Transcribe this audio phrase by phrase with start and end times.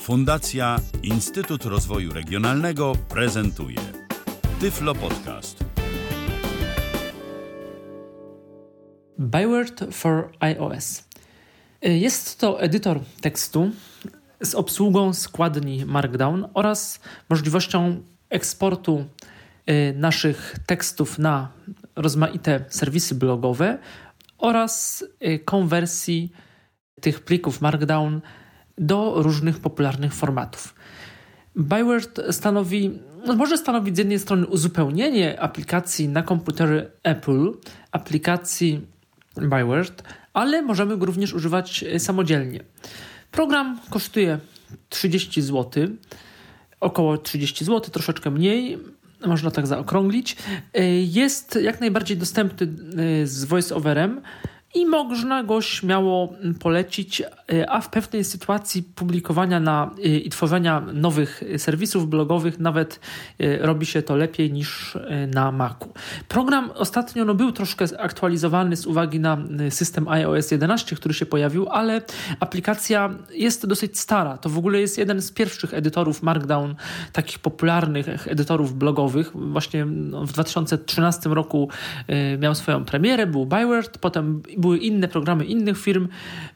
[0.00, 3.76] Fundacja Instytut Rozwoju Regionalnego prezentuje
[4.60, 5.64] Tyflo Podcast.
[9.18, 11.04] Byword for iOS.
[11.82, 13.70] Jest to edytor tekstu
[14.40, 19.04] z obsługą składni Markdown oraz możliwością eksportu
[19.70, 21.52] y, naszych tekstów na
[21.96, 23.78] rozmaite serwisy blogowe
[24.38, 26.32] oraz y, konwersji
[27.00, 28.20] tych plików Markdown
[28.80, 30.74] do różnych popularnych formatów.
[31.56, 37.52] Byword stanowi, no może stanowić z jednej strony uzupełnienie aplikacji na komputery Apple,
[37.92, 38.86] aplikacji
[39.36, 40.02] Byword,
[40.32, 42.60] ale możemy go również używać e, samodzielnie.
[43.30, 44.38] Program kosztuje
[44.88, 45.86] 30 zł,
[46.80, 48.78] około 30 zł, troszeczkę mniej,
[49.26, 50.36] można tak zaokrąglić.
[50.74, 54.20] E, jest jak najbardziej dostępny e, z voiceoverem
[54.74, 60.80] i można go śmiało polecić, e, a w pewnej sytuacji publikowania na, e, i tworzenia
[60.80, 63.00] nowych serwisów blogowych nawet
[63.38, 64.98] e, robi się to lepiej niż
[65.34, 65.92] na Macu.
[66.28, 69.38] Program ostatnio no, był troszkę aktualizowany z uwagi na
[69.70, 72.02] system iOS 11, który się pojawił, ale
[72.40, 74.38] aplikacja jest dosyć stara.
[74.38, 76.74] To w ogóle jest jeden z pierwszych edytorów Markdown,
[77.12, 79.30] takich popularnych edytorów blogowych.
[79.34, 81.68] Właśnie no, w 2013 roku
[82.38, 86.08] miał swoją premierę, był Byword, potem były inne programy innych firm.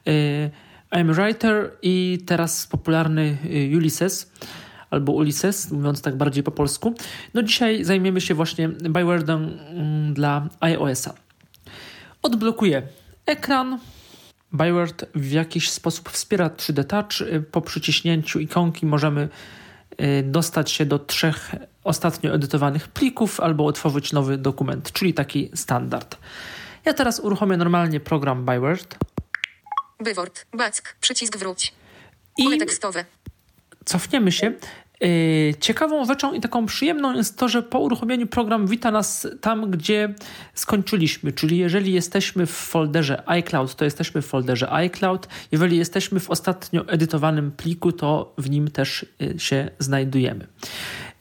[0.07, 0.51] Y,
[0.91, 4.31] I'm Writer i teraz popularny y, Ulysses
[4.89, 6.93] albo Ulysses, mówiąc tak bardziej po polsku.
[7.33, 11.13] No dzisiaj zajmiemy się właśnie Bywordem mm, dla iOS-a.
[12.21, 12.81] Odblokuję
[13.25, 13.79] ekran.
[14.51, 17.21] Byword w jakiś sposób wspiera 3D Touch.
[17.21, 19.29] Y, po przyciśnięciu ikonki możemy
[20.23, 26.17] dostać się do trzech ostatnio edytowanych plików albo otworzyć nowy dokument, czyli taki standard.
[26.85, 28.97] Ja teraz uruchomię normalnie program Byword.
[29.99, 31.73] Byword, back, przycisk wróć.
[32.43, 33.05] Pole tekstowe.
[33.85, 34.53] Cofniemy się.
[35.01, 39.71] Yy, ciekawą rzeczą i taką przyjemną jest to, że po uruchomieniu program wita nas tam,
[39.71, 40.13] gdzie
[40.53, 41.31] skończyliśmy.
[41.31, 45.27] Czyli jeżeli jesteśmy w folderze iCloud, to jesteśmy w folderze iCloud.
[45.51, 50.47] Jeżeli jesteśmy w ostatnio edytowanym pliku, to w nim też yy, się znajdujemy.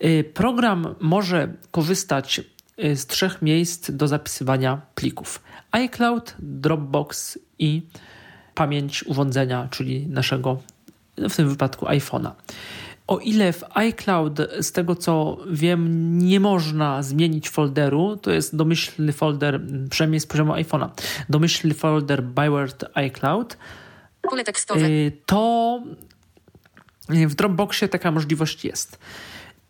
[0.00, 2.40] Yy, program może korzystać
[2.78, 7.82] z trzech miejsc do zapisywania plików iCloud, Dropbox i
[8.54, 10.62] pamięć urządzenia, czyli naszego,
[11.16, 12.30] w tym wypadku iPhone'a.
[13.06, 19.12] O ile w iCloud, z tego co wiem, nie można zmienić folderu, to jest domyślny
[19.12, 20.88] folder, przynajmniej z poziomu iPhone'a,
[21.28, 23.56] domyślny folder Byword iCloud.
[24.88, 25.82] Y, to
[27.08, 28.98] w Dropboxie taka możliwość jest.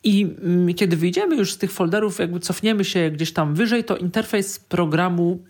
[0.04, 3.96] I mm, kiedy wyjdziemy już z tych folderów, jakby cofniemy się gdzieś tam wyżej, to
[3.96, 5.44] interfejs programu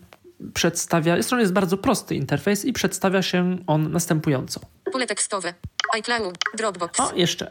[0.54, 4.60] przedstawia, zresztą jest bardzo prosty interfejs i przedstawia się on następująco.
[4.92, 5.54] Pole tekstowe,
[5.94, 7.00] iCloud, Dropbox.
[7.00, 7.48] O, jeszcze.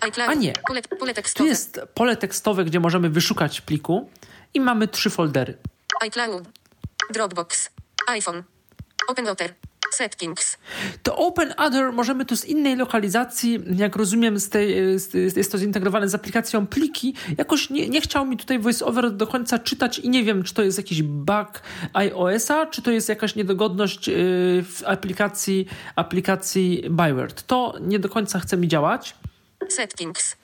[0.00, 0.52] iCloud, A nie.
[0.68, 1.14] Pole, pole.
[1.34, 4.10] Tu jest pole tekstowe, gdzie możemy wyszukać pliku
[4.54, 5.56] i mamy trzy foldery.
[6.02, 6.44] iCloud,
[7.12, 7.70] Dropbox,
[8.08, 8.42] iPhone,
[9.08, 9.54] OpenWriter,
[9.94, 10.56] Settings.
[11.02, 15.58] To Open Other możemy tu z innej lokalizacji, jak rozumiem, z tej, z, jest to
[15.58, 17.14] zintegrowane z aplikacją pliki.
[17.38, 20.62] Jakoś nie, nie chciał mi tutaj VoiceOver do końca czytać i nie wiem, czy to
[20.62, 21.62] jest jakiś bug
[21.92, 24.14] iOS-a, czy to jest jakaś niedogodność yy,
[24.62, 25.66] w aplikacji,
[25.96, 27.42] aplikacji Byword.
[27.42, 29.14] To nie do końca chce mi działać.
[29.68, 30.36] Settings.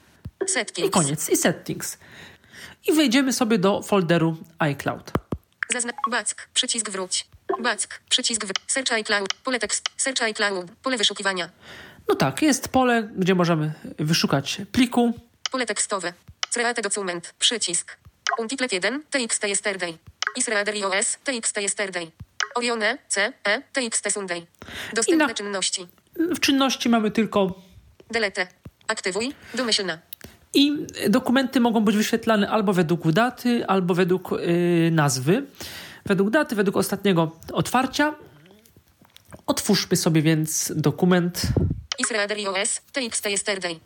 [0.47, 0.89] Settings.
[0.89, 1.31] I koniec.
[1.31, 1.99] I settings.
[2.89, 5.13] I wejdziemy sobie do folderu iCloud.
[5.73, 7.27] Zaznacz back, przycisk wróć.
[7.59, 11.51] Back, przycisk w Search iCloud, pole tekst, Search iCloud, pole wyszukiwania.
[12.09, 15.13] No tak, jest pole, gdzie możemy wyszukać pliku.
[15.51, 16.13] Pole tekstowe.
[16.53, 17.97] Create document, przycisk.
[18.39, 19.99] Untitlet 1, TXT yesterday.
[20.37, 22.11] Israel iOS, TXT yesterday.
[22.55, 24.47] Orione, C, E, TXT Sunday.
[24.95, 25.87] Dostępne na- czynności.
[26.17, 27.55] W czynności mamy tylko
[28.11, 28.47] Delete.
[28.89, 29.99] Aktywuj, domyślna.
[30.55, 35.47] I dokumenty mogą być wyświetlane albo według daty, albo według yy, nazwy.
[36.11, 38.15] Według daty, według ostatniego otwarcia.
[39.47, 41.43] Otwórzmy sobie więc dokument.
[41.99, 43.81] Israel iOS, TXT yesterday.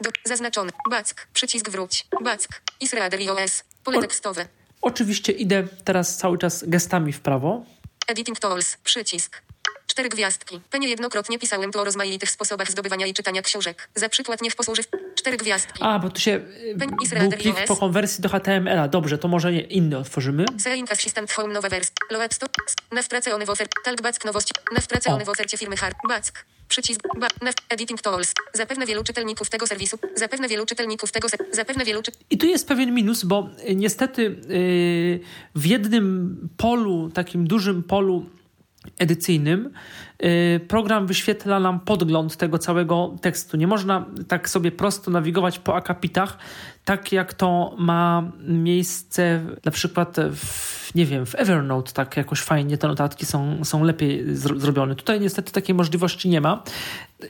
[0.00, 0.70] Do, zaznaczony.
[0.90, 2.06] Back, przycisk wróć.
[2.24, 4.46] Back, Israel iOS, pole O- tekstowe.
[4.82, 7.64] Oczywiście idę teraz cały czas gestami w prawo.
[8.08, 9.42] Editing Tools, przycisk.
[9.86, 10.60] Cztery gwiazdki.
[10.70, 13.88] P niejednokrotnie pisałem tu o rozmaitych sposobach zdobywania i czytania książek.
[13.94, 14.82] Za przykład niech posłuży.
[15.18, 15.82] Cztery gwiazdki.
[15.82, 16.40] A, bo tu się
[16.78, 18.88] Pen- był Israel plik po konwersji do HTML-a.
[18.88, 20.44] Dobrze, to może inny otworzymy.
[20.58, 21.94] Selling Assistant Home nowe wersje.
[22.10, 22.52] Load stop.
[22.92, 23.72] Nav pracę w ofercie.
[23.84, 24.52] Talk back nowości.
[24.74, 25.24] Nav pracę O.
[25.24, 25.96] w ofercie firmy Hard.
[26.08, 26.44] Back.
[26.68, 27.00] Przycisk.
[27.20, 27.26] Ba.
[27.42, 27.54] Nav.
[27.68, 28.32] Editing Tools.
[28.54, 29.98] Zapewne wielu czytelników tego serwisu.
[30.14, 31.40] Zapewne wielu czytelników tego ser...
[31.52, 32.12] Zapewne wielu czy...
[32.30, 35.20] I tu jest pewien minus, bo y, niestety yy,
[35.54, 38.26] w jednym polu, takim dużym polu
[38.98, 39.70] edycyjnym
[40.22, 43.56] y, program wyświetla nam podgląd tego całego tekstu.
[43.56, 46.38] Nie można tak sobie prosto nawigować po akapitach,
[46.84, 52.78] tak jak to ma miejsce na przykład w, nie wiem, w Evernote, tak jakoś fajnie
[52.78, 54.94] te notatki są, są lepiej zrobione.
[54.94, 56.62] Tutaj niestety takiej możliwości nie ma.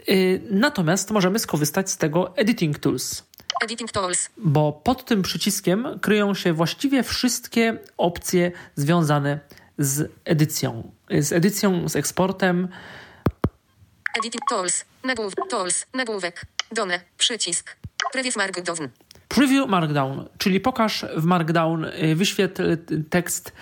[0.08, 3.28] Y, natomiast możemy skorzystać z tego Editing Tools.
[3.62, 4.31] Editing Tools.
[4.37, 9.57] Bo pod tym przyciskiem kryją się właściwie wszystkie opcje związane z
[10.25, 10.92] edycją.
[11.10, 12.69] Z edycją, z eksportem.
[14.19, 14.84] Editing Tools.
[15.04, 15.86] Nagłów, tools.
[15.94, 16.46] Nagłówek.
[16.72, 17.00] Done.
[17.19, 17.76] Przycisk.
[18.12, 18.88] Preview Markdown.
[19.28, 22.76] Preview Markdown, czyli pokaż w Markdown, y, wyświetl
[23.10, 23.52] tekst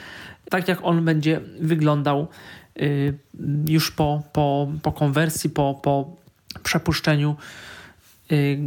[0.50, 2.28] tak, jak on będzie wyglądał
[2.80, 3.18] y,
[3.68, 6.16] już po, po, po konwersji, po, po
[6.62, 7.36] przepuszczeniu
[8.32, 8.58] y,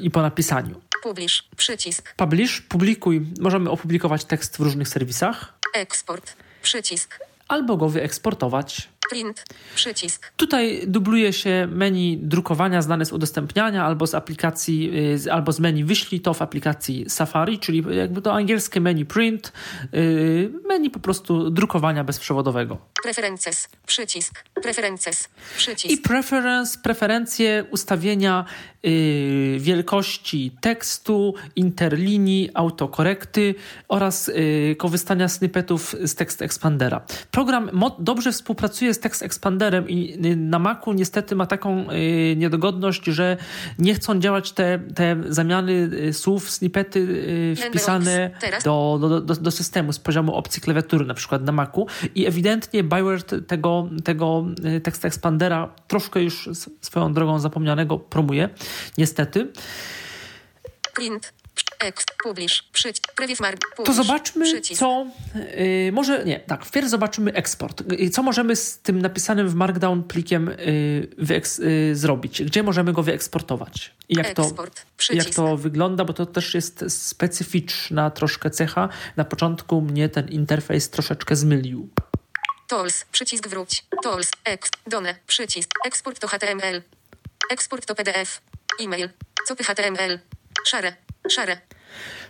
[0.00, 0.80] i po napisaniu.
[1.02, 1.48] Publish.
[1.56, 2.14] Przycisk.
[2.16, 2.60] Publish.
[2.60, 3.26] Publikuj.
[3.40, 5.58] Możemy opublikować tekst w różnych serwisach.
[5.74, 6.36] Eksport.
[6.62, 7.18] Przycisk.
[7.48, 8.88] Albo go wyeksportować.
[9.12, 9.44] Print.
[9.74, 10.32] Przycisk.
[10.36, 14.90] Tutaj dubluje się menu drukowania znane z udostępniania albo z aplikacji,
[15.26, 19.52] y, albo z menu wyślij to w aplikacji Safari, czyli jakby to angielskie menu print,
[19.94, 22.78] y, menu po prostu drukowania bezprzewodowego.
[23.02, 23.68] Preferences.
[23.86, 24.44] Przycisk.
[24.62, 25.28] Preferences.
[25.56, 25.94] Przycisk.
[25.94, 28.44] I preference, preferencje, ustawienia
[28.82, 33.54] yy, wielkości tekstu, interlinii, autokorekty
[33.88, 34.30] oraz
[34.78, 37.00] korzystania snippetów z Text Expandera.
[37.30, 43.04] Program dobrze współpracuje z Text Expanderem i yy, na Macu niestety ma taką yy, niedogodność,
[43.04, 43.36] że
[43.78, 47.02] nie chcą działać te, te zamiany yy, słów, snippety
[47.68, 48.30] wpisane
[48.64, 52.84] do, do, do, do systemu z poziomu opcji klawiatury, na przykład na Macu i ewidentnie
[52.84, 54.46] Bioware tego, tego
[54.76, 56.48] y, tekst expandera troszkę już
[56.80, 58.48] swoją drogą zapomnianego promuje,
[58.98, 59.52] niestety.
[60.94, 61.41] Print.
[61.82, 64.80] Ex, publish, przycisk, preview mark, publish, To zobaczmy, przycisk.
[64.80, 65.06] co.
[65.34, 67.82] Yy, może nie, tak, wpierw zobaczymy eksport.
[68.00, 70.50] Yy, co możemy z tym napisanym w Markdown plikiem
[71.18, 72.42] yy, zrobić?
[72.42, 73.94] Gdzie możemy go wyeksportować?
[74.08, 78.88] I jak Eksport, to, jak to wygląda, bo to też jest specyficzna troszkę cecha.
[79.16, 81.88] Na początku mnie ten interfejs troszeczkę zmylił.
[82.68, 83.84] Tools, przycisk wróć.
[84.02, 86.82] Tools, ex, done, przycisk, eksport to HTML.
[87.50, 88.40] Eksport to PDF.
[88.80, 89.08] E-mail,
[89.48, 90.18] copy HTML.
[90.66, 90.92] Share,
[91.28, 91.60] share.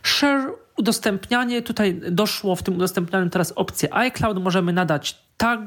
[0.02, 1.62] Share, udostępnianie.
[1.62, 4.42] Tutaj doszło w tym udostępnianiu teraz opcję iCloud.
[4.42, 5.60] Możemy nadać tag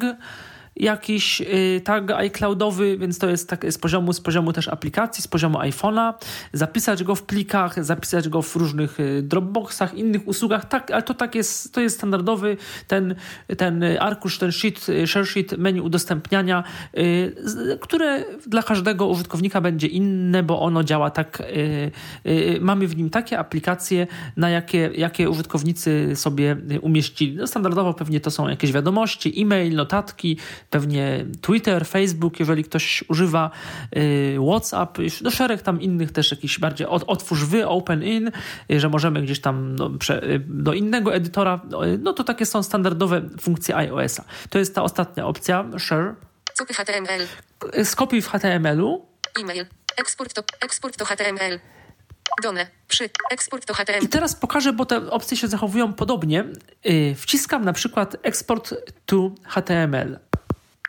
[0.76, 5.28] jakiś y, tag iCloudowy, więc to jest tak z poziomu, z poziomu też aplikacji, z
[5.28, 6.14] poziomu iPhone'a,
[6.54, 11.14] zapisać go w plikach, zapisać go w różnych y, Dropboxach, innych usługach, tak, ale to
[11.14, 12.58] tak jest, to jest standardowy
[12.88, 13.16] ten,
[13.58, 16.64] ten arkusz, ten sheet, y, share sheet, menu udostępniania,
[17.82, 21.44] które dla każdego użytkownika będzie inne, bo ono działa tak,
[22.62, 24.08] mamy w nim takie aplikacje,
[24.38, 27.36] na jakie, jakie użytkownicy sobie umieścili.
[27.36, 30.38] No, standardowo pewnie to są jakieś wiadomości, e-mail, notatki,
[30.76, 33.52] pewnie Twitter, Facebook, jeżeli ktoś używa
[33.98, 38.32] y, WhatsApp, no szereg tam innych też jakichś bardziej otwórz wy, open in,
[38.72, 41.62] y, że możemy gdzieś tam no, prze, y, do innego edytora,
[42.00, 44.24] no to takie są standardowe funkcje iOS-a.
[44.50, 46.16] To jest ta ostatnia opcja, share.
[46.58, 47.28] Copy HTML.
[47.84, 49.06] Skopiuj w HTML-u.
[49.42, 49.66] E-mail.
[49.98, 51.60] Eksport to, eksport to HTML.
[52.44, 52.68] Done.
[52.88, 53.10] Przy.
[53.32, 54.04] Eksport to HTML.
[54.04, 56.46] I teraz pokażę, bo te opcje się zachowują podobnie.
[57.16, 58.74] Wciskam na przykład eksport
[59.06, 60.20] to HTML.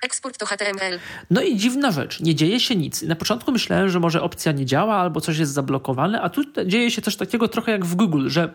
[0.06, 0.98] Eksport to HTML.
[1.30, 3.02] No i dziwna rzecz, nie dzieje się nic.
[3.02, 6.90] Na początku myślałem, że może opcja nie działa albo coś jest zablokowane, a tu dzieje
[6.90, 8.54] się coś takiego trochę jak w Google, że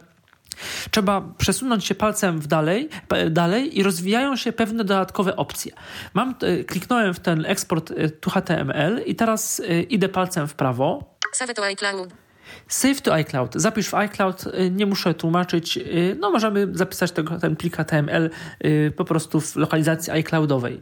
[0.92, 2.90] Trzeba przesunąć się palcem w dalej,
[3.32, 5.72] dalej i rozwijają się pewne dodatkowe opcje.
[6.14, 10.54] Mam, e, kliknąłem w ten eksport e, to HTML i teraz e, idę palcem w
[10.54, 11.16] prawo.
[11.34, 12.10] Save to iCloud.
[12.68, 13.54] Save to iCloud.
[13.56, 15.80] Zapisz w iCloud, nie muszę tłumaczyć.
[16.20, 18.30] No, możemy zapisać tego, ten plik HTML
[18.96, 20.82] po prostu w lokalizacji iCloudowej.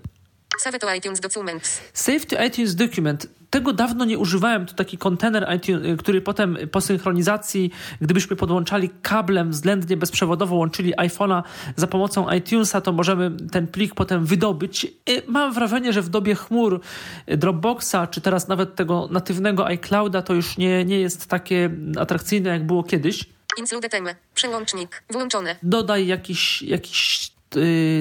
[0.60, 1.82] Save to iTunes Documents.
[1.94, 3.28] Save to iTunes Document.
[3.50, 4.66] Tego dawno nie używałem.
[4.66, 11.44] To taki kontener, iTunes, który potem po synchronizacji, gdybyśmy podłączali kablem względnie bezprzewodowo, łączyli iPhone'a
[11.76, 14.88] za pomocą iTunesa, to możemy ten plik potem wydobyć.
[15.28, 16.82] Mam wrażenie, że w dobie chmur
[17.28, 22.66] Dropboxa, czy teraz nawet tego natywnego iClouda, to już nie, nie jest takie atrakcyjne, jak
[22.66, 23.26] było kiedyś.
[23.58, 24.16] Include temy.
[24.34, 25.04] Przełącznik.
[25.10, 25.56] Włączone.
[25.64, 27.39] Dodaj jakiś, jakiś Y,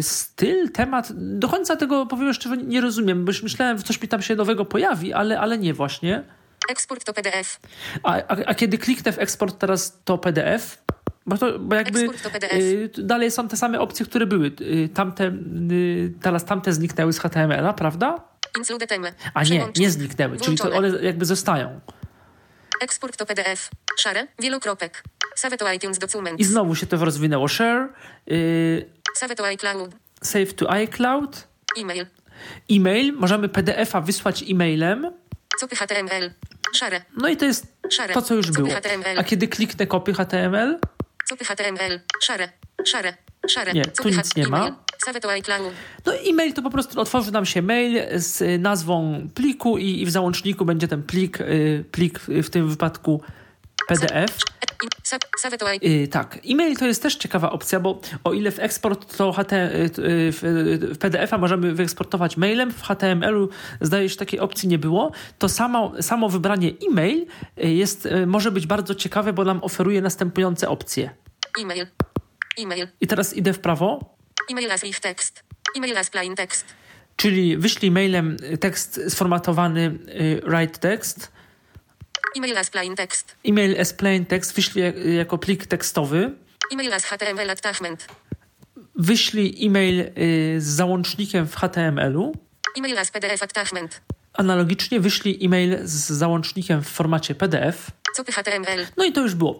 [0.02, 1.08] styl, temat.
[1.14, 4.34] Do końca tego powiem szczerze nie rozumiem, bo już myślałem, że coś mi tam się
[4.34, 6.24] nowego pojawi, ale, ale nie właśnie.
[6.68, 7.60] Eksport to PDF.
[8.02, 10.82] A, a, a kiedy kliknę w eksport teraz to PDF,
[11.26, 12.08] bo, to, bo jakby
[12.52, 14.52] y, dalej są te same opcje, które były.
[14.60, 15.24] Y, tamte,
[15.70, 18.20] y, teraz tamte zniknęły z HTML-a, prawda?
[18.58, 19.12] Include temy.
[19.34, 21.80] A nie, nie zniknęły, czyli to one jakby zostają.
[22.80, 23.70] Eksport to PDF.
[23.98, 25.02] Share, wielokropek.
[25.38, 26.40] Save to iTunes Documents.
[26.40, 27.48] I znowu się to rozwinęło.
[27.48, 27.88] Share.
[28.26, 29.94] Yy, Save to iCloud.
[30.22, 31.48] Save to iCloud.
[31.80, 32.06] E-mail.
[32.70, 35.12] E-mail, możemy PDF-a wysłać e-mailem.
[35.60, 36.30] Copy HTML.
[36.74, 37.04] Szare.
[37.16, 38.14] No i to jest Szare.
[38.14, 38.74] to, co już Copy było.
[38.74, 39.18] HTML.
[39.18, 40.78] A kiedy kliknę kopy HTML,
[41.28, 42.00] Copy HTML.
[42.22, 42.48] Szare.
[42.84, 43.14] Szare.
[43.48, 43.72] Szare.
[43.72, 44.76] Nie, Copy tu nic nie ma.
[46.06, 50.10] no e-mail to po prostu otworzy nam się mail z nazwą pliku i, i w
[50.10, 53.22] załączniku będzie ten plik, y, plik w tym wypadku
[53.88, 54.38] PDF.
[55.84, 59.52] Y, tak, e-mail to jest też ciekawa opcja, bo o ile w eksport to HT,
[59.52, 59.90] y, y,
[60.32, 63.48] w, PDF-a możemy wyeksportować mailem, w HTML-u
[63.80, 67.26] zdaje się takiej opcji nie było, to samo, samo wybranie e-mail
[67.56, 71.10] jest, może być bardzo ciekawe, bo nam oferuje następujące opcje.
[71.62, 71.86] e-mail.
[72.58, 72.88] E-mail.
[73.00, 74.16] I teraz idę w prawo,
[74.50, 75.44] E-mail as rich text.
[75.76, 76.64] E-mail as plain text.
[77.16, 79.98] czyli wyślij mailem tekst sformatowany
[80.46, 81.32] write text,
[82.36, 83.36] E-mail as plain text.
[83.48, 86.30] e-mail as plain text wyślij jak- jako plik tekstowy,
[86.72, 88.06] E-mail as HTML attachment.
[88.96, 92.32] wyślij e-mail y, z załącznikiem w HTML-u,
[92.78, 94.00] E-mail as PDF attachment.
[94.32, 97.90] Analogicznie wyślij e-mail z załącznikiem w formacie PDF.
[98.16, 98.86] Copy HTML.
[98.96, 99.58] No i to już było.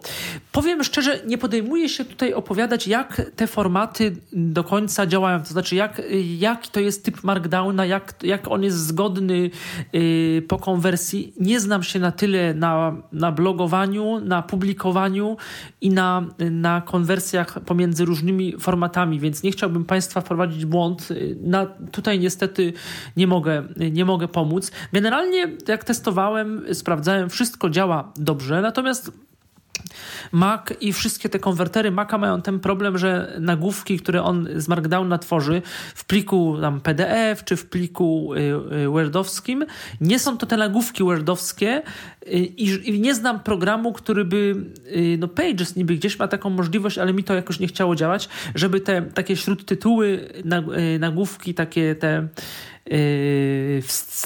[0.51, 5.43] Powiem szczerze, nie podejmuję się tutaj opowiadać, jak te formaty do końca działają.
[5.43, 6.01] To znaczy, jak,
[6.37, 9.49] jak to jest typ Markdowna, jak, jak on jest zgodny
[9.93, 11.33] yy, po konwersji.
[11.39, 15.37] Nie znam się na tyle na, na blogowaniu, na publikowaniu
[15.81, 21.09] i na, na konwersjach pomiędzy różnymi formatami, więc nie chciałbym Państwa wprowadzić błąd.
[21.09, 22.73] Yy, Na, tutaj niestety
[23.17, 24.71] nie mogę, nie mogę pomóc.
[24.93, 29.11] Generalnie, jak testowałem, sprawdzałem, wszystko działa dobrze, natomiast
[30.31, 35.17] Mac i wszystkie te konwertery Maca mają ten problem, że nagłówki, które on z Markdowna
[35.17, 35.61] tworzy
[35.95, 38.39] w pliku tam PDF czy w pliku y,
[38.85, 39.65] y, Wordowskim,
[40.01, 41.81] nie są to te nagłówki Wordowskie
[42.23, 44.55] y, i, nie znam programu, który by,
[45.19, 48.81] no Pages niby gdzieś ma taką możliwość, ale mi to jakoś nie chciało działać, żeby
[48.81, 50.65] te takie śródtytuły, nag,
[50.99, 52.27] nagłówki, takie te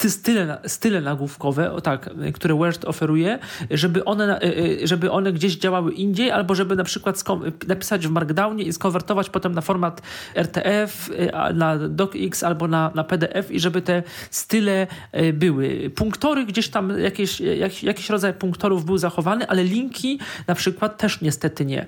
[0.08, 3.40] style, style nagłówkowe, o tak, które Word oferuje,
[3.72, 4.40] żeby one,
[4.84, 7.24] żeby one gdzieś działały indziej, albo żeby na przykład
[7.68, 10.02] napisać w Markdownie i skonwertować potem na format
[10.36, 11.12] RTF,
[11.54, 14.88] na DocX albo na, na PDF i żeby te style
[15.34, 15.92] były.
[15.96, 21.22] Punktory gdzieś tam, jakieś, jak, jakiś rodzaj punktorów był zachowany, ale linki na przykład też
[21.22, 21.86] niestety nie.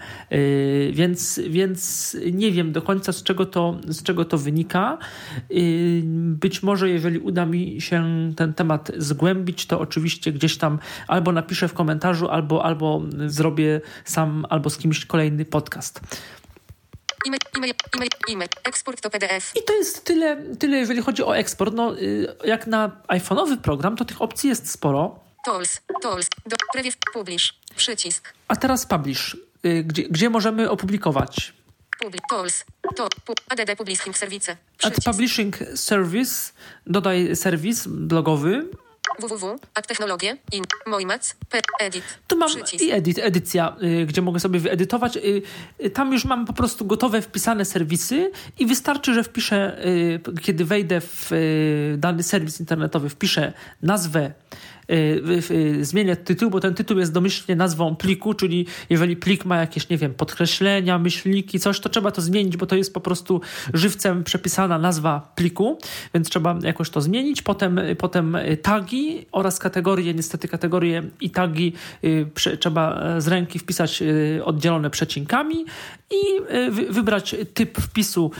[0.92, 4.98] Więc, więc nie wiem do końca z czego to, z czego to wynika.
[6.16, 8.04] Być może jeżeli uda mi się
[8.38, 14.46] ten temat zgłębić, to oczywiście gdzieś tam albo napiszę w komentarzu, albo, albo zrobię sam,
[14.50, 16.00] albo z kimś kolejny podcast.
[17.28, 18.50] E-mail, e-mail, e-mail.
[18.64, 19.52] Eksport to PDF.
[19.56, 21.74] I to jest tyle, tyle jeżeli chodzi o eksport.
[21.74, 21.96] No,
[22.46, 25.20] jak na iPhone'owy program, to tych opcji jest sporo.
[25.46, 28.34] Tools, tools, do, preview, publish, przycisk.
[28.48, 29.38] A teraz publish,
[29.84, 31.54] gdzie, gdzie możemy opublikować.
[32.30, 33.08] Tools, to,
[33.50, 34.50] add publishing service.
[34.84, 36.54] Add publishing service,
[36.86, 38.70] dodaj serwis blogowy.
[39.20, 40.64] Www, technologie, in,
[41.80, 42.04] edit.
[42.28, 42.84] Tu mam przycisk.
[42.84, 45.18] i edit, edycja, y, gdzie mogę sobie wyedytować.
[45.18, 45.42] Y,
[45.84, 50.66] y, tam już mam po prostu gotowe wpisane serwisy i wystarczy, że wpiszę, y, kiedy
[50.66, 54.34] wejdę w y, dany serwis internetowy, wpiszę nazwę
[55.82, 59.98] zmienię tytuł, bo ten tytuł jest domyślnie nazwą pliku, czyli jeżeli plik ma jakieś, nie
[59.98, 63.42] wiem, podkreślenia, myślniki, coś, to trzeba to zmienić, bo to jest po prostu
[63.74, 65.80] żywcem przepisana nazwa pliku,
[66.14, 67.42] więc trzeba jakoś to zmienić.
[67.42, 68.95] Potem, potem tagi
[69.32, 71.74] oraz kategorie, niestety kategorie i tagi
[72.60, 74.04] trzeba z ręki wpisać
[74.44, 75.66] oddzielone przecinkami
[76.12, 76.24] i
[76.90, 78.32] wybrać typ wpisu,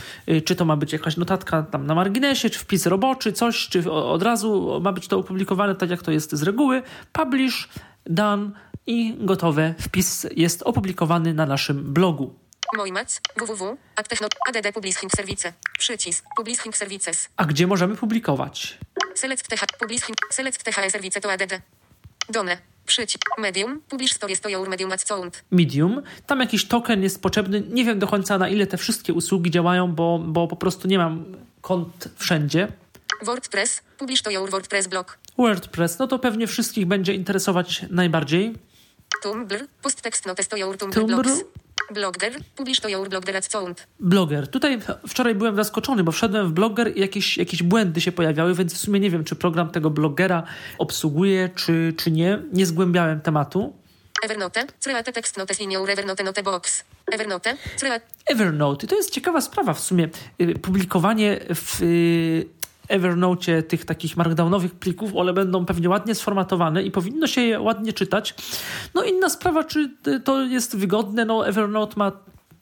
[0.44, 4.22] czy to ma być jakaś notatka tam na marginesie, czy wpis roboczy, coś, czy od
[4.22, 6.82] razu ma być to opublikowane tak, jak to jest z reguły.
[7.12, 7.68] Publish,
[8.06, 8.50] done
[8.86, 9.74] i gotowe.
[9.78, 12.34] Wpis jest opublikowany na naszym blogu.
[12.76, 15.52] Moimac, www, ad techno, add publishing service.
[15.78, 17.28] Przycisk, publishing services.
[17.36, 18.78] A gdzie możemy publikować?
[19.16, 21.62] Select TH, publishing, select TH service to add.
[22.28, 22.56] Done.
[22.86, 23.20] Przycisk.
[23.38, 23.80] Medium.
[23.88, 25.44] Publish stories to your medium at sound.
[25.50, 26.02] Medium.
[26.26, 27.60] Tam jakiś token jest potrzebny.
[27.60, 30.98] Nie wiem do końca na ile te wszystkie usługi działają, bo, bo po prostu nie
[30.98, 32.68] mam kont wszędzie.
[33.22, 33.82] WordPress.
[33.98, 35.18] Publish to your WordPress blog.
[35.38, 35.98] WordPress.
[35.98, 38.54] No to pewnie wszystkich będzie interesować najbardziej.
[39.22, 39.66] Tumblr.
[39.82, 41.26] Post text notes to your Tumblr, Tumblr.
[41.94, 42.32] Blogger.
[42.56, 43.86] Publish to your blogger at sound.
[44.00, 44.48] Blogger.
[44.48, 44.78] Tutaj
[45.08, 48.78] wczoraj byłem zaskoczony, bo wszedłem w Blogger i jakieś, jakieś błędy się pojawiały, więc w
[48.78, 50.42] sumie nie wiem, czy program tego bloggera
[50.78, 52.42] obsługuje, czy, czy nie.
[52.52, 53.72] Nie zgłębiałem tematu.
[54.22, 54.66] Evernote.
[54.84, 56.84] Create text notes in your Evernote note box.
[57.12, 57.56] Evernote.
[57.78, 58.06] Create.
[58.26, 58.86] Evernote.
[58.86, 60.08] I to jest ciekawa sprawa w sumie.
[60.40, 62.46] Y, Publikowanie w y,
[62.88, 67.92] Evernote tych takich markdownowych plików, one będą pewnie ładnie sformatowane i powinno się je ładnie
[67.92, 68.34] czytać.
[68.94, 69.90] No inna sprawa, czy
[70.24, 71.24] to jest wygodne.
[71.24, 72.12] No Evernote ma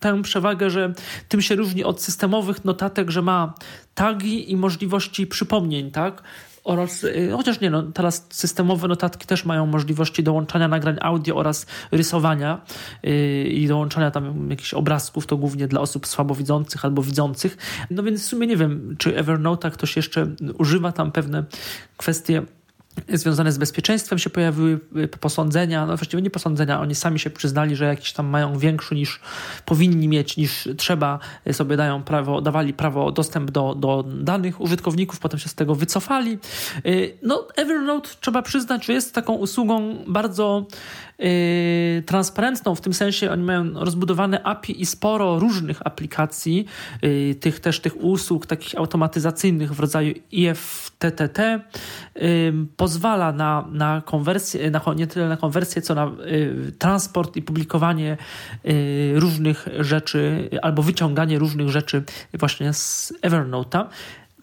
[0.00, 0.92] tę przewagę, że
[1.28, 3.54] tym się różni od systemowych notatek, że ma
[3.94, 6.22] tagi i możliwości przypomnień, tak?
[6.64, 11.66] Oraz, y, chociaż nie no, teraz systemowe notatki też mają możliwości dołączania nagrań audio oraz
[11.92, 12.60] rysowania
[13.02, 17.56] yy, i dołączania tam jakichś obrazków, to głównie dla osób słabowidzących albo widzących.
[17.90, 20.26] No więc w sumie nie wiem, czy Evernote ktoś jeszcze
[20.58, 21.44] używa tam pewne
[21.96, 22.42] kwestie
[23.08, 27.76] związane z bezpieczeństwem się pojawiły y, posądzenia, no właściwie nie posądzenia, oni sami się przyznali,
[27.76, 29.20] że jakiś tam mają większy niż
[29.64, 35.18] powinni mieć, niż trzeba, y, sobie dają prawo, dawali prawo dostęp do, do danych użytkowników,
[35.18, 36.38] potem się z tego wycofali.
[36.86, 40.66] Y, no Evernote trzeba przyznać, że jest taką usługą bardzo
[42.06, 46.66] transparentną, w tym sensie oni mają rozbudowane API i sporo różnych aplikacji,
[47.02, 51.38] yy, tych też tych usług takich automatyzacyjnych w rodzaju IFTTT,
[52.14, 57.42] yy, pozwala na, na konwersję, na, nie tyle na konwersję, co na y, transport i
[57.42, 58.16] publikowanie
[58.66, 62.02] y, różnych rzeczy albo wyciąganie różnych rzeczy
[62.34, 63.86] właśnie z Evernote'a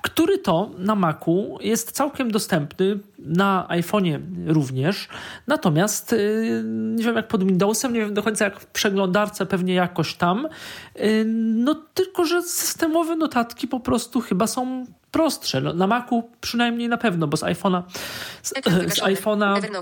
[0.01, 5.07] który to na Macu jest całkiem dostępny, na iPhone'ie również.
[5.47, 9.73] Natomiast y, nie wiem jak pod Windowsem, nie wiem do końca jak w przeglądarce, pewnie
[9.73, 10.47] jakoś tam.
[10.99, 11.23] Y,
[11.55, 15.61] no tylko, że systemowe notatki po prostu chyba są prostsze.
[15.61, 17.83] No, na Macu przynajmniej na pewno, bo z iPhone'a
[18.41, 18.49] z,
[18.93, 19.81] z iPhone'a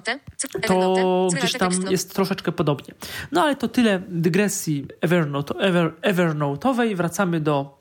[0.68, 2.94] to gdzieś tam jest troszeczkę podobnie.
[3.32, 6.96] No ale to tyle dygresji Evernote, Ever, Evernote'owej.
[6.96, 7.78] Wracamy do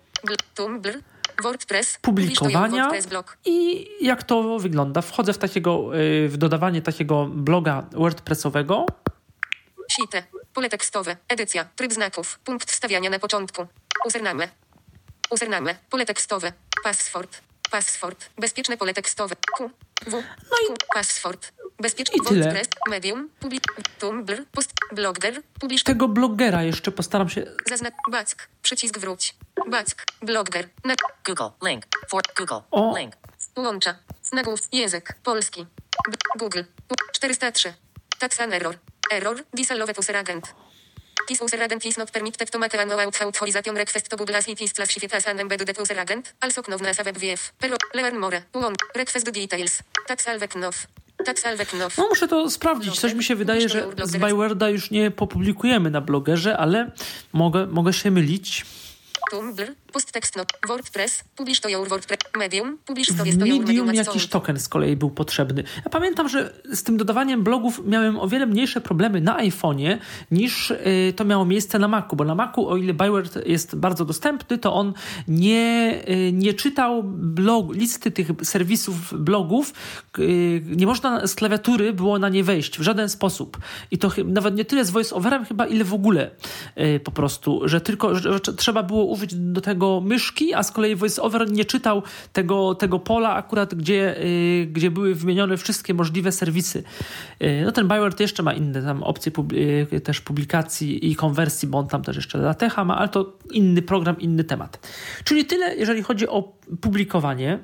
[1.42, 3.06] WordPress, publikowania WordPress
[3.44, 5.02] i jak to wygląda.
[5.02, 8.86] Wchodzę w takiego, y, w dodawanie takiego bloga WordPressowego.
[9.90, 10.22] Site,
[10.54, 13.66] pole tekstowe, edycja, tryb znaków, punkt wstawiania na początku,
[14.04, 14.48] username,
[15.30, 16.52] username, pole tekstowe,
[16.84, 19.70] password, password, bezpieczne pole tekstowe, Q,
[20.06, 20.12] W,
[20.50, 22.40] no i password, bezpieczny I tyle.
[22.44, 23.62] WordPress, medium, public,
[23.98, 28.48] Tumblr, post, blogger, publish, Tego blogera jeszcze postaram się Zaznacz back.
[28.62, 29.34] Przycisk wróć.
[29.66, 30.04] Back.
[30.22, 30.68] Blogger.
[30.84, 30.94] Na
[31.26, 31.68] Google.
[31.68, 31.84] Link.
[32.08, 32.60] For Google.
[32.70, 32.98] O.
[32.98, 33.16] Link.
[33.56, 33.96] łącza.
[34.32, 34.60] Nagłów.
[34.72, 35.14] Język.
[35.22, 35.66] Polski.
[36.10, 36.62] B Google.
[37.12, 37.74] 403.
[38.18, 38.78] Tax an error.
[39.10, 39.44] Error.
[39.54, 40.54] Disallowe user agent.
[41.28, 44.60] This user agent is not permitted to make an authorization request to Google as it
[44.60, 47.52] is classified as an embedded user agent, also known as a WebVF.
[47.58, 48.42] Pero, learn more.
[48.54, 48.78] Łącz.
[48.94, 49.82] Request details.
[50.06, 50.54] Tax alvek
[51.98, 53.00] No muszę to sprawdzić.
[53.00, 56.90] Coś mi się wydaje, że z Bywarda już nie popublikujemy na blogerze, ale
[57.32, 58.66] mogę, mogę się mylić.
[59.30, 59.74] Tumblr.
[59.92, 60.52] Posttekst not.
[60.68, 61.24] WordPress.
[61.36, 62.18] Publish to your WordPress.
[62.38, 62.78] Medium.
[62.86, 65.64] Publish to your Medium medium jakiś token z kolei był potrzebny.
[65.84, 69.98] Ja pamiętam, że z tym dodawaniem blogów miałem o wiele mniejsze problemy na iPhone'ie
[70.30, 74.04] niż y, to miało miejsce na Macu, bo na Macu, o ile Byword jest bardzo
[74.04, 74.92] dostępny, to on
[75.28, 79.72] nie, y, nie czytał blog, listy tych serwisów blogów.
[80.18, 83.58] Y, nie można z klawiatury było na nie wejść w żaden sposób.
[83.90, 86.30] I to nawet nie tyle z voice-overem chyba, ile w ogóle
[86.78, 90.72] y, po prostu, że tylko że, że trzeba było użyć do tego myszki, a z
[90.72, 92.02] kolei voice-over nie czytał
[92.32, 96.82] tego, tego pola akurat, gdzie, y, gdzie były wymienione wszystkie możliwe serwisy.
[97.42, 101.68] Y, no ten Byword jeszcze ma inne tam opcje pub, y, też publikacji i konwersji,
[101.68, 104.88] bo on tam też jeszcze latecha ma, ale to inny program, inny temat.
[105.24, 107.58] Czyli tyle, jeżeli chodzi o publikowanie.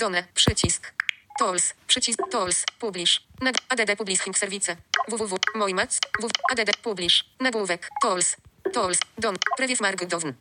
[0.00, 0.24] Done.
[0.34, 0.92] Przycisk.
[1.38, 1.74] Tools.
[1.86, 2.20] Przycisk.
[2.30, 2.64] Tools.
[2.78, 3.22] Publish.
[3.68, 4.76] ADD Publishing Service.
[5.08, 5.38] www.
[5.56, 5.98] Moimac.
[6.20, 6.30] www.
[6.52, 7.24] ADD Publish.
[7.40, 7.88] Nagłówek.
[8.02, 8.36] Tools.
[8.72, 8.98] Tools.
[9.18, 9.36] Don.
[9.56, 10.32] Preview Markdown.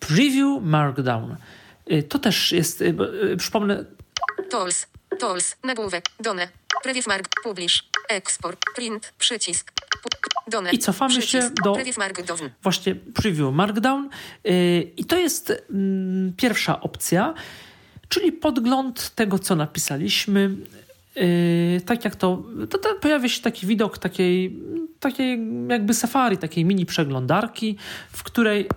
[0.00, 1.36] Preview Markdown.
[1.92, 2.94] Y, To też jest, y,
[3.32, 3.84] y, przypomnę,
[4.50, 4.86] Tools.
[5.18, 5.56] Tools.
[5.64, 6.04] Nagłówek.
[6.20, 6.48] Done.
[6.82, 7.28] Preview Mark.
[7.42, 7.84] Publish.
[8.08, 8.58] Export.
[8.76, 9.12] Print.
[9.18, 9.72] Przycisk.
[10.48, 10.70] Done.
[10.72, 11.52] I cofamy się Przycisk.
[11.64, 12.50] do- Preview Markdown.
[12.62, 14.08] właśnie preview Markdown.
[14.96, 17.34] I to jest mm, pierwsza opcja,
[18.08, 20.50] czyli podgląd tego, co napisaliśmy.
[21.20, 24.56] Yy, tak jak to, to, to pojawia się taki widok takiej,
[25.00, 27.76] takiej jakby safari, takiej mini przeglądarki,
[28.12, 28.68] w której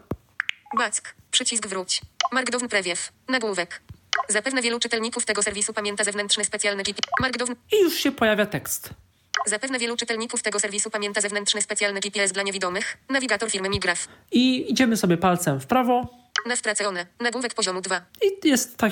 [0.77, 1.15] Back.
[1.31, 2.01] Przycisk wróć.
[2.31, 3.11] Markdown Preview.
[3.29, 3.81] Nagłówek.
[4.29, 6.99] Zapewne wielu czytelników tego serwisu pamięta zewnętrzny specjalny GP.
[7.21, 7.55] Markdown.
[7.71, 8.89] i już się pojawia tekst.
[9.45, 12.97] Zapewne wielu czytelników tego serwisu pamięta zewnętrzny specjalny GPS dla niewidomych.
[13.09, 14.07] Nawigator firmy Migraf.
[14.31, 17.05] I idziemy sobie palcem w prawo Na stracone.
[17.19, 18.01] Nagłówek poziomu 2.
[18.21, 18.91] i jest tak,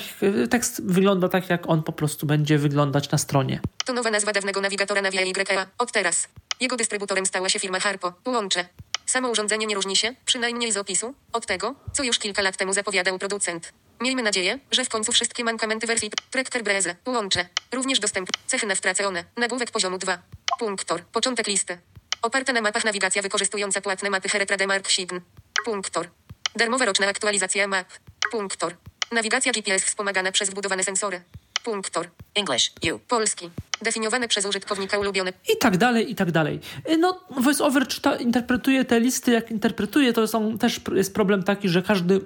[0.50, 3.60] tekst wygląda tak, jak on po prostu będzie wyglądać na stronie.
[3.84, 5.66] To nowa nazwa dawnego nawigatora Navia YA.
[5.78, 6.28] Od teraz.
[6.60, 8.12] Jego dystrybutorem stała się firma Harpo.
[8.26, 8.68] Łącze.
[9.06, 12.72] Samo urządzenie nie różni się, przynajmniej z opisu, od tego, co już kilka lat temu
[12.72, 13.72] zapowiadał producent.
[14.00, 16.96] Miejmy nadzieję, że w końcu wszystkie mankamenty wersji Tracker Breze.
[17.06, 17.48] Łącze.
[17.72, 18.28] Również dostęp.
[18.46, 19.24] Cechy na stracone.
[19.36, 20.18] Nagłówek poziomu 2.
[20.58, 21.02] Punktor.
[21.04, 21.78] Początek listy.
[22.22, 25.20] Oparta na mapach nawigacja wykorzystująca płatne mapy Heretrade Mark 7.
[25.64, 26.08] Punktor.
[26.56, 27.86] Darmowa roczna aktualizacja map.
[28.32, 28.76] Punktor.
[29.12, 31.20] Nawigacja GPS wspomagana przez wbudowane sensory.
[31.64, 32.08] Punktor.
[32.34, 32.72] English.
[32.94, 32.98] U.
[32.98, 33.50] Polski.
[33.82, 35.32] Definiowane przez użytkownika ulubione.
[35.54, 36.60] i tak dalej, i tak dalej.
[36.90, 41.68] Y, No, VoiceOver czyta, interpretuje te listy, jak interpretuje, to są też jest problem taki,
[41.68, 42.20] że każdy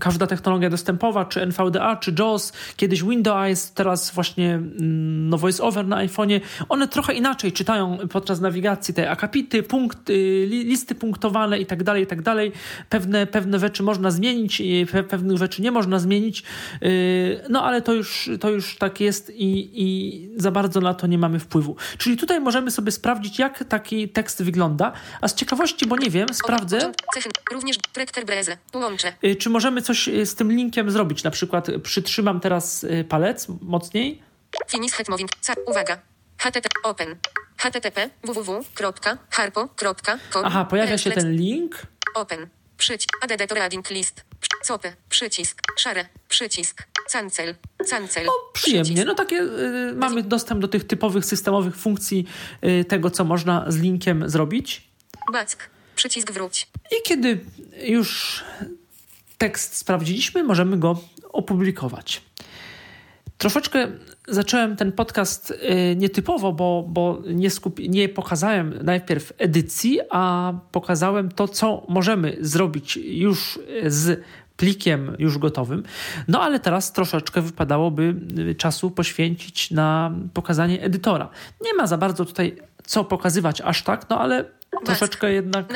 [0.00, 6.06] Każda technologia dostępowa, czy NVDA, czy JAWS, kiedyś Windows teraz właśnie mm, no VoiceOver na
[6.06, 10.12] iPhone'ie, one trochę inaczej czytają podczas nawigacji te akapity, punkty,
[10.46, 12.52] li, listy punktowane i tak dalej, i tak dalej.
[12.88, 14.62] Pewne, pewne rzeczy można zmienić,
[15.08, 16.42] pewnych rzeczy nie można zmienić,
[16.80, 16.90] yy,
[17.48, 21.18] no ale to już, to już tak jest i, i za bardzo na to nie
[21.18, 21.76] mamy wpływu.
[21.98, 26.26] Czyli tutaj możemy sobie sprawdzić, jak taki tekst wygląda, a z ciekawości, bo nie wiem,
[26.32, 26.92] sprawdzę.
[27.52, 27.78] Również
[28.26, 28.56] Breze.
[29.24, 31.24] Y, Czy możemy coś y, z tym linkiem zrobić?
[31.24, 34.22] Na przykład y, przytrzymam teraz y, palec mocniej.
[34.68, 35.30] Finis hetmoving.
[35.40, 35.54] Ca.
[35.66, 35.98] Uwaga.
[36.38, 37.16] http open.
[37.56, 41.82] http www.harpo.com Aha, pojawia się ten link.
[42.14, 42.46] Open.
[42.76, 43.08] Przycisk.
[43.22, 44.24] Add to reading list.
[44.66, 44.92] Copy.
[45.08, 45.62] Przycisk.
[45.76, 46.08] Szare.
[46.28, 46.86] Przycisk.
[47.12, 47.54] Cancel.
[47.90, 48.28] Cancel.
[48.28, 48.84] O, przyjemnie.
[48.84, 49.06] Przycisk.
[49.06, 52.26] No takie y, mamy dostęp do tych typowych systemowych funkcji
[52.64, 54.88] y, tego, co można z linkiem zrobić.
[55.32, 55.70] Back.
[55.96, 56.68] Przycisk wróć.
[56.90, 57.40] I kiedy
[57.82, 58.44] już
[59.38, 61.00] tekst sprawdziliśmy, możemy go
[61.32, 62.22] opublikować.
[63.38, 63.88] Troszeczkę
[64.28, 71.30] zacząłem ten podcast y, nietypowo, bo, bo nie, skupi- nie pokazałem najpierw edycji, a pokazałem
[71.30, 74.24] to, co możemy zrobić już z
[74.56, 75.82] plikiem już gotowym.
[76.28, 81.28] No ale teraz troszeczkę wypadałoby y, czasu poświęcić na pokazanie edytora.
[81.60, 84.44] Nie ma za bardzo tutaj co pokazywać aż tak, no ale
[84.84, 85.68] troszeczkę jednak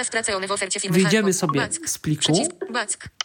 [1.03, 1.89] Wyjdziemy sobie Back.
[1.89, 2.33] z pliku.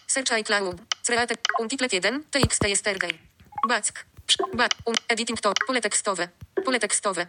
[0.08, 0.76] Search iCloud.
[1.06, 1.36] Create.
[1.60, 2.24] Untiplet 1.
[2.32, 3.20] TXT yesterday.
[3.68, 4.06] Back.
[4.54, 4.72] Back.
[4.86, 4.94] Un.
[5.08, 5.54] Editing to.
[5.68, 6.28] Pole tekstowe.
[6.66, 7.28] Pole tekstowe.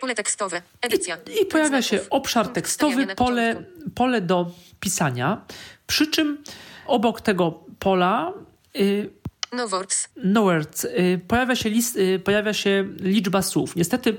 [0.00, 0.62] Pole tekstowe.
[0.82, 1.18] Edycja.
[1.42, 5.44] I pojawia się obszar tekstowy, pole, pole do pisania,
[5.86, 6.38] przy czym
[6.86, 8.32] obok tego pola
[8.76, 9.10] y,
[9.52, 10.08] No words.
[10.16, 13.76] no words, y, pojawia, się list, y, pojawia się liczba słów.
[13.76, 14.16] Niestety,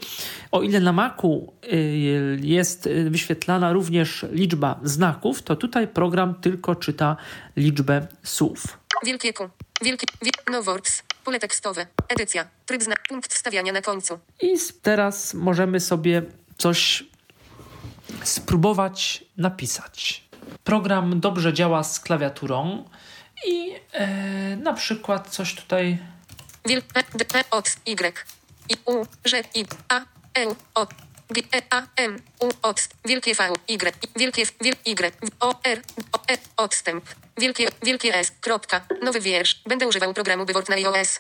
[0.52, 7.18] o ile na Macu y, jest wyświetlana również liczba znaków, to tutaj program tylko czyta
[7.56, 8.78] liczbę słów.
[9.06, 9.50] Wielkie Q.
[9.82, 10.08] Wielki.
[10.22, 11.04] Wie, no words.
[11.24, 11.88] Pole tekstowe.
[12.10, 12.48] Edycja.
[12.66, 13.04] Tryb znak.
[13.10, 14.20] Punkt wstawiania na końcu.
[14.42, 16.22] I teraz możemy sobie
[16.58, 17.04] coś
[18.24, 20.24] spróbować napisać.
[20.64, 22.84] Program dobrze działa z klawiaturą
[23.46, 24.08] i e,
[24.56, 25.98] na przykład coś tutaj.
[27.52, 27.66] Od.
[27.86, 28.14] Y.
[28.70, 28.76] I.
[28.86, 29.06] U.
[29.26, 29.44] Ż.
[29.54, 29.66] I.
[29.90, 30.02] A.
[30.34, 30.56] E.
[30.76, 30.88] O.
[31.30, 31.42] G.
[31.54, 31.62] E.
[31.70, 31.88] A.
[31.96, 32.20] M.
[32.40, 32.50] U.
[32.62, 32.88] Od.
[33.06, 33.54] Wielkie V.
[33.68, 33.96] Y.
[34.16, 34.46] Wielkie.
[34.62, 34.76] Wiel.
[34.86, 35.14] Y.
[35.40, 35.60] O.
[35.64, 35.82] R.
[36.12, 36.20] O.
[36.32, 36.38] E.
[36.58, 37.06] Odstęp.
[37.38, 37.68] Wielkie.
[37.84, 38.32] Wielkie S.
[38.42, 38.82] Kropka.
[39.02, 39.62] Nowy wiersz.
[39.66, 41.20] Będę używał programu Byword na iOS.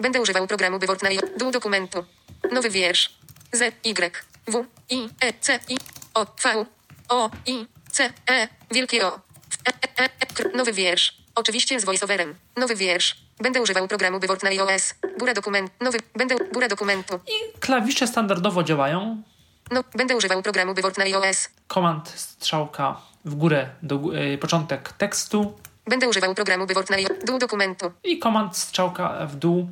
[0.00, 1.30] Będę używał programu Byword na iOS.
[1.36, 2.04] Dół dokumentu.
[2.52, 3.18] Nowy wiersz.
[3.52, 3.74] Z.
[3.84, 4.24] Y.
[4.46, 4.64] W.
[4.90, 5.08] I.
[5.20, 5.32] E.
[5.40, 5.58] C.
[5.68, 5.76] I.
[6.14, 6.26] O.
[6.42, 6.66] V.
[7.08, 7.30] O.
[7.46, 7.66] I.
[7.92, 8.12] C.
[8.30, 8.48] E.
[8.70, 9.20] Wielkie O.
[9.64, 10.10] E, e, e,
[10.44, 11.25] e, Nowy wiersz.
[11.36, 12.34] Oczywiście z voiceoverem.
[12.56, 13.16] Nowy wiersz.
[13.38, 14.94] Będę używał programu Byword na iOS.
[15.18, 15.70] Góra dokument.
[15.80, 15.98] Nowy.
[16.14, 16.36] Będę.
[16.52, 17.20] Góra dokumentu.
[17.26, 19.22] I klawisze standardowo działają.
[19.70, 19.84] No.
[19.94, 21.48] Będę używał programu Byword na iOS.
[21.68, 27.10] Komand strzałka w górę, do, e, początek tekstu Będę używał programu Byword na iOS.
[27.26, 27.92] Dół dokumentu.
[28.04, 29.68] i komand strzałka w dół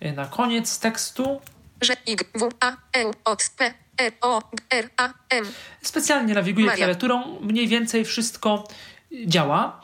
[0.00, 1.40] e, na koniec tekstu.
[1.80, 2.24] Że Y.
[2.34, 2.48] W.
[2.60, 2.70] A.
[2.96, 3.10] E.
[3.24, 3.42] Od.
[3.56, 3.74] P.
[4.00, 4.12] E.
[4.20, 4.42] O.
[4.70, 4.90] R.
[4.96, 5.08] A.
[5.30, 5.44] M.
[5.82, 8.68] Specjalnie nawiguję klawiaturą, mniej więcej wszystko
[9.26, 9.80] działa.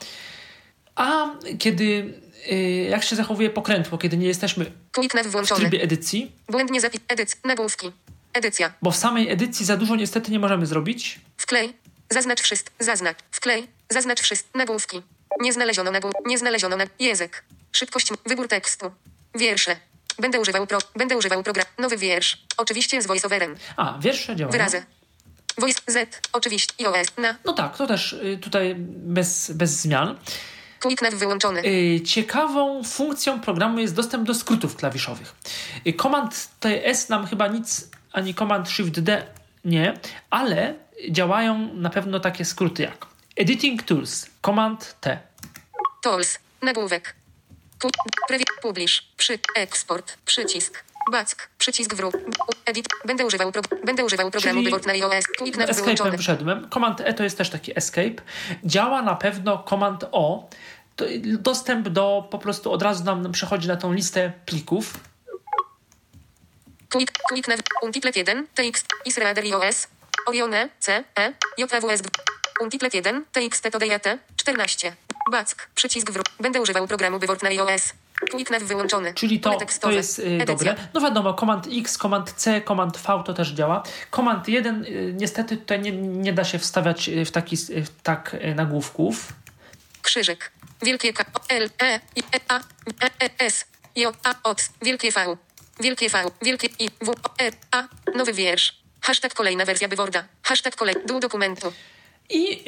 [0.96, 1.26] A
[1.58, 2.14] kiedy,
[2.52, 2.54] y,
[2.90, 4.72] jak się zachowuje pokrętło, kiedy nie jesteśmy
[5.14, 5.60] nav w włączony.
[5.60, 7.00] trybie edycji, Błędnie zapis.
[7.08, 7.36] Edyc.
[7.44, 7.92] Nagłówki.
[8.32, 8.72] Edycja.
[8.82, 11.20] bo w samej edycji za dużo niestety nie możemy zrobić.
[11.36, 11.72] Wklej.
[12.10, 12.70] Zaznacz wszystko.
[12.80, 13.18] Zaznacz.
[13.30, 13.66] Wklej.
[13.90, 14.58] Zaznacz wszystko.
[14.58, 15.02] Nagłówki.
[15.40, 16.12] Nie znaleziono nagłów.
[16.26, 17.44] Nie znaleziono na język.
[17.72, 18.08] Szybkość.
[18.26, 18.90] Wybór tekstu.
[19.34, 19.76] Wiersze.
[20.18, 20.78] Będę używał pro.
[20.96, 21.66] Będę używał program.
[21.78, 22.38] Nowy wiersz.
[22.56, 23.56] Oczywiście z voiceoverem.
[23.76, 24.52] A, wiersze działają.
[24.52, 24.82] Wyrazy.
[25.58, 26.20] Voice Z.
[26.32, 26.74] Oczywiście.
[26.86, 27.08] iOS.
[27.18, 27.36] Na.
[27.44, 30.16] No tak, to też y, tutaj bez, bez zmian.
[30.86, 31.62] Quick nav wyłączony.
[31.66, 35.34] Y, Ciekawą funkcją programu jest dostęp do skrótów klawiszowych.
[35.86, 39.26] Y, Command TS nam chyba nic, ani Command Shift D
[39.64, 39.94] nie,
[40.30, 40.74] ale
[41.10, 45.18] działają na pewno takie skróty jak Editing Tools, Command T.
[46.02, 46.38] Tools.
[46.62, 47.14] Nagłówek.
[48.62, 49.02] Publish.
[49.16, 49.38] Przy.
[49.56, 50.16] Eksport.
[50.24, 50.84] Przycisk.
[51.12, 51.48] Back.
[51.58, 52.14] Przycisk wróg.
[52.66, 52.86] Edit.
[53.04, 53.62] Będę używał, pro...
[53.84, 55.24] Będę używał programu Czyli Byword na iOS.
[55.56, 56.16] Nav Escape'em wyłączony.
[56.16, 56.70] wyszedłem.
[56.70, 58.22] Command E to jest też taki escape.
[58.64, 60.48] Działa na pewno Command O.
[61.38, 65.00] Dostęp do po prostu od razu nam przechodzi na tą listę plików.
[66.92, 69.86] Quick, quick nav, Untiplet 1, TX, Israel iOS,
[70.26, 72.02] Orione, C, E, JWS,
[72.60, 74.96] Untiplet 1, TXT to DJT, 14,
[75.30, 77.92] Back, przycisk wróg, będę używał programu Byword na iOS,
[78.30, 80.46] Quick nav wyłączony, Czyli to, to jest y, edycja.
[80.46, 80.74] dobre.
[80.94, 83.82] No wiadomo, Command X, Command C, Command V to też działa.
[84.10, 88.02] Command 1 y, niestety tutaj nie, nie da się wstawiać y, w taki y, w
[88.02, 89.32] tak y, nagłówków.
[90.06, 92.60] Krzyżyk, wielkie K, L, E, I, E, A,
[93.02, 93.64] E, E, S,
[93.96, 95.36] J, A, OT, wielkie V,
[95.80, 98.82] wielkie V, wielkie I, W, R, A, nowy wiersz.
[99.00, 100.24] Hashtag kolejna wersja byworda.
[100.42, 101.72] Hashtag kolej, dół dokumentu.
[102.30, 102.62] I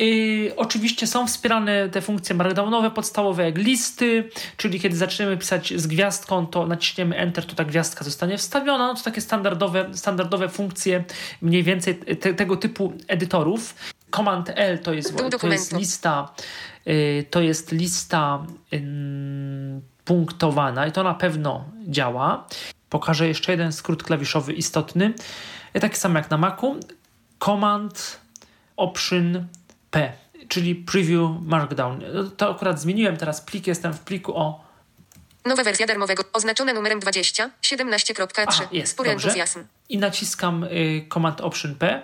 [0.50, 5.86] y, oczywiście są wspierane te funkcje markdownowe podstawowe jak listy, czyli kiedy zaczniemy pisać z
[5.86, 8.86] gwiazdką, to naciśniemy Enter, to ta gwiazdka zostanie wstawiona.
[8.86, 11.04] No to takie standardowe, standardowe funkcje
[11.42, 13.74] mniej więcej te, tego typu edytorów.
[14.10, 16.34] Command L to jest, to jest lista,
[17.30, 18.46] to jest lista
[20.04, 22.46] punktowana i to na pewno działa.
[22.90, 25.14] Pokażę jeszcze jeden skrót klawiszowy istotny.
[25.76, 26.80] Y, Taki sam jak na Macu.
[27.44, 28.20] Command
[28.76, 29.46] Option
[29.90, 30.12] P,
[30.48, 32.00] czyli Preview Markdown.
[32.36, 34.64] To akurat zmieniłem teraz plik, jestem w pliku o.
[35.44, 38.44] Nowa wersja darmowego, oznaczona numerem 20, 17.3.
[38.46, 39.12] Aha, jest, dobrze.
[39.12, 39.60] entuzjazm.
[39.88, 42.02] I naciskam y, Command Option P.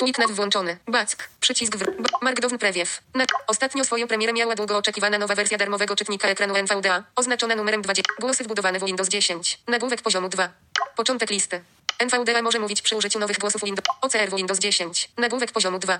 [0.00, 0.78] Nav włączony.
[0.88, 1.28] Back.
[1.40, 1.84] Przycisk w.
[2.22, 3.00] Markdown Preview.
[3.14, 3.24] Na.
[3.46, 8.12] Ostatnio swoją premierę miała długo oczekiwana nowa wersja darmowego czytnika ekranu NVDA, oznaczona numerem 20.
[8.20, 9.60] Głosy wbudowane w Windows 10.
[9.68, 10.48] Nagłówek poziomu 2.
[10.96, 11.62] Początek listy.
[11.98, 13.86] NVDA może mówić przy użyciu nowych głosów Windows.
[14.00, 15.10] OCR w Windows 10.
[15.18, 15.98] Nagłówek poziomu 2.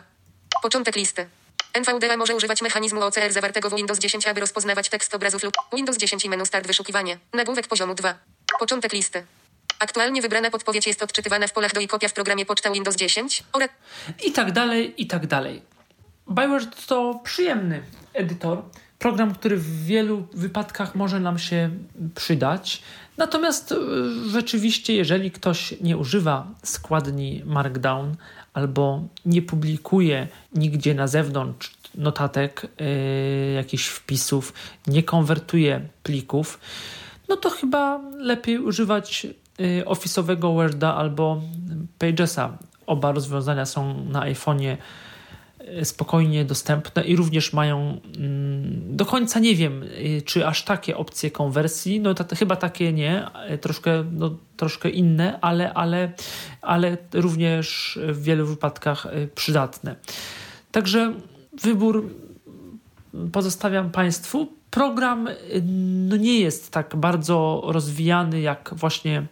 [0.62, 1.28] Początek listy.
[1.74, 5.98] NVDA może używać mechanizmu OCR zawartego w Windows 10, aby rozpoznawać tekst obrazów lub Windows
[5.98, 7.18] 10 i menu Start wyszukiwanie.
[7.32, 8.14] Nagłówek poziomu 2.
[8.58, 9.26] Początek listy.
[9.80, 13.42] Aktualnie wybrana podpowiedź jest odczytywana w polach do i kopia w programie Poczta Windows 10
[13.52, 13.68] oraz
[14.24, 15.62] I tak dalej, i tak dalej.
[16.26, 17.82] Byword to przyjemny
[18.14, 18.62] edytor.
[18.98, 21.70] Program, który w wielu wypadkach może nam się
[22.14, 22.82] przydać.
[23.16, 23.76] Natomiast y,
[24.30, 28.16] rzeczywiście, jeżeli ktoś nie używa składni Markdown
[28.52, 34.52] albo nie publikuje nigdzie na zewnątrz notatek, y, jakichś wpisów,
[34.86, 36.60] nie konwertuje plików,
[37.28, 39.26] no to chyba lepiej używać
[39.86, 41.42] Office'owego Worda albo
[41.98, 42.58] Pagesa.
[42.86, 44.76] Oba rozwiązania są na iPhone'ie
[45.80, 50.96] y, spokojnie dostępne i również mają mm, do końca nie wiem, y, czy aż takie
[50.96, 56.12] opcje konwersji, no chyba takie nie, y, troszkę, no, troszkę inne, ale, ale,
[56.62, 59.96] ale również w wielu wypadkach y, przydatne.
[60.72, 61.14] Także
[61.62, 62.10] wybór
[63.32, 64.59] pozostawiam Państwu.
[64.70, 65.62] Program y,
[66.08, 69.26] no, nie jest tak bardzo rozwijany jak właśnie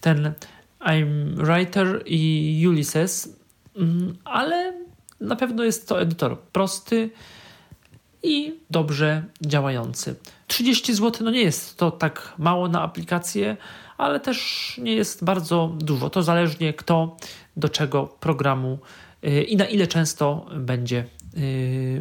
[0.00, 0.32] ten
[0.80, 3.36] I'm Writer i Ulysses,
[3.76, 4.74] mm, ale
[5.20, 7.10] na pewno jest to edytor prosty
[8.22, 10.14] i dobrze działający.
[10.46, 13.56] 30 zł no nie jest to tak mało na aplikację,
[13.98, 16.10] ale też nie jest bardzo dużo.
[16.10, 17.16] To zależnie kto
[17.56, 18.78] do czego programu
[19.24, 21.04] y, i na ile często będzie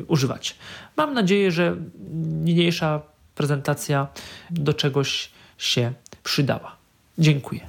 [0.08, 0.58] używać.
[0.98, 1.76] Mam nadzieję, że
[2.24, 3.02] niniejsza
[3.36, 4.08] prezentacja
[4.52, 5.94] do czegoś się
[6.24, 6.76] przydała.
[7.18, 7.62] Dziękuję.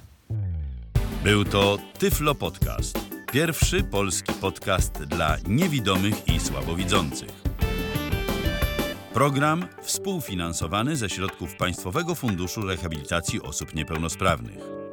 [1.24, 2.98] Był to Tyflo Podcast.
[3.32, 7.44] Pierwszy polski podcast dla niewidomych i słabowidzących.
[9.14, 14.83] Program współfinansowany ze środków Państwowego Funduszu Rehabilitacji Osób Niepełnosprawnych.